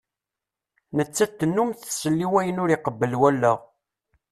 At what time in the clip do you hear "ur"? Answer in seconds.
2.63-2.69